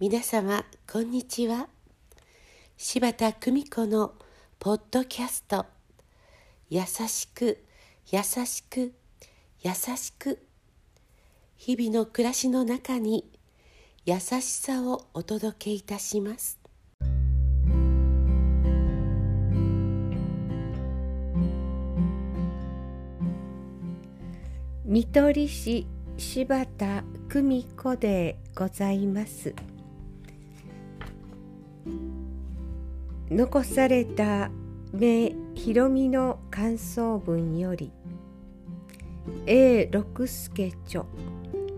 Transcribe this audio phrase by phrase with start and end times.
[0.00, 1.68] 皆様こんにちは。
[2.78, 4.14] 柴田久美子の
[4.58, 5.66] ポッドキャスト
[6.70, 7.62] 「優しく
[8.10, 8.94] 優しく
[9.60, 10.38] 優しく」
[11.58, 13.30] 日々の暮らしの中に
[14.06, 16.59] 優しさをお届けいたします。
[24.90, 25.86] 見取り師
[26.16, 29.54] 柴田久美子でございます。
[33.30, 34.50] 残された
[34.92, 37.92] 名ひろみの感想文より
[39.46, 41.04] A 六助著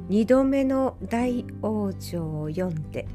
[0.08, 3.06] 二度目の大往生を読んで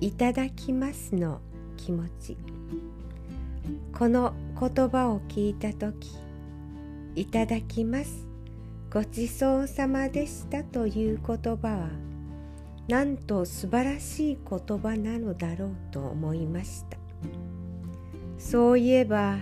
[0.00, 1.40] いただきますの
[1.76, 2.36] 気持ち。
[3.96, 6.10] この言葉を聞いた時
[7.14, 8.26] いただきます。
[8.92, 11.88] ごちそうさまでしたという言葉は
[12.88, 16.96] なんと素晴らしい言葉なのだろうと思いました。
[18.38, 19.38] そういえば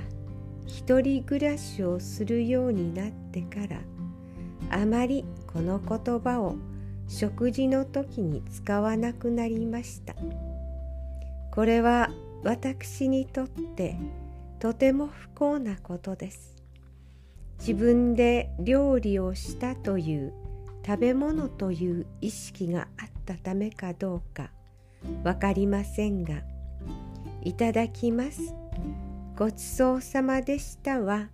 [0.66, 3.80] 一人暮らしをするようになってから
[4.70, 6.56] あまりこの言葉を
[7.06, 10.14] 食事の時に使わなくなりました。
[11.50, 12.10] これは
[12.44, 13.96] 私にとって
[14.58, 16.57] とても不幸なことです。
[17.58, 20.32] 自分で料理をしたという
[20.86, 24.50] 食べ物という意識があったためかどうか
[25.22, 26.42] 分かりませんが
[27.44, 28.54] 「いただきます」
[29.36, 31.28] 「ごちそうさまでした」は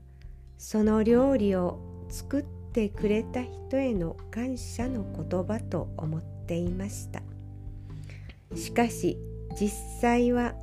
[0.59, 7.23] その料理を作ってくれた人への感謝の言葉と思っていました。
[8.55, 9.19] しかし
[9.59, 9.69] 実
[10.01, 10.55] 際は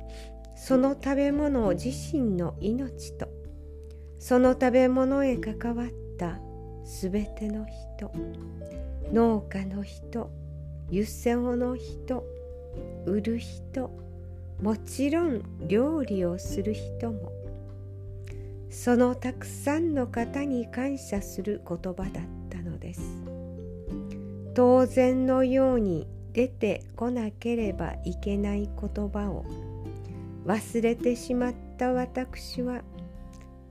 [0.56, 3.28] その食べ物自身の命と
[4.22, 6.38] その食べ物へ関わった
[6.84, 7.66] すべての
[7.96, 8.12] 人
[9.12, 10.30] 農家の人
[10.88, 12.24] 湯煎の人
[13.04, 13.90] 売る人
[14.62, 17.32] もちろん料理をする人も
[18.70, 23.02] そのたくさんの方に感謝する言葉だったのです。
[24.54, 29.44] 当然のように出てこなければいけない言葉を
[30.46, 32.82] 忘れてしまった私は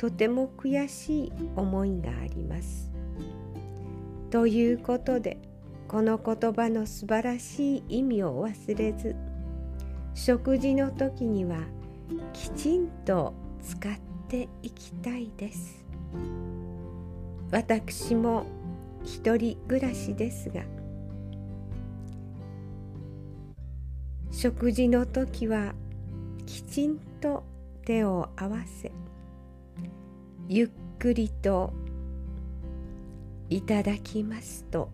[0.02, 2.92] とても悔しい思いがあります。
[4.32, 5.38] ということで
[5.88, 9.16] この言葉の素晴らしい意味を忘れず
[10.16, 11.60] 食事の時には
[12.34, 13.92] きちんと使っ
[14.28, 15.86] ていきたいです。
[17.52, 18.48] 私も
[19.04, 20.64] 一人暮らしですが
[24.32, 25.76] 食事の時は
[26.48, 27.44] きちんと
[27.86, 28.92] 手を合わせ
[30.54, 30.70] ゆっ
[31.00, 31.72] くりと
[33.50, 34.92] いただきますと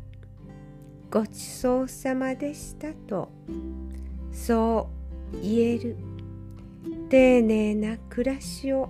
[1.09, 3.31] ごちそうさまでしたと
[4.31, 4.87] そ
[5.33, 5.97] う言える。
[7.09, 8.89] 丁寧な暮らしを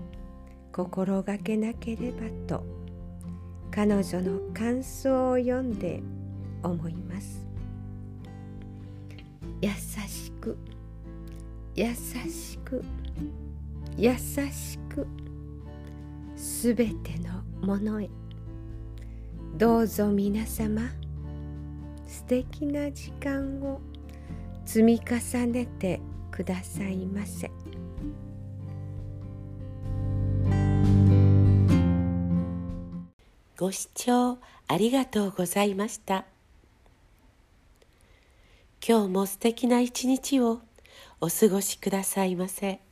[0.73, 2.65] 心がけなければと
[3.71, 6.03] 彼女の感想を読んで
[6.63, 7.47] 思います。
[9.61, 10.57] 優しく
[11.75, 12.83] 優しく
[13.95, 15.26] 優しく。
[16.59, 18.09] すべてのものへ。
[19.57, 20.81] どうぞ皆様
[22.07, 23.79] 素敵な時間を
[24.65, 26.01] 積み重ねて
[26.31, 27.51] くださいませ。
[33.55, 36.25] ご視聴ありがとうございました。
[38.83, 40.61] 今日も素敵な一日を
[41.21, 42.86] お過ごしくださいませ。